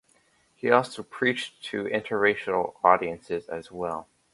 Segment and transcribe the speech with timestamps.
[0.55, 4.07] He also preached to interracial audiences as well.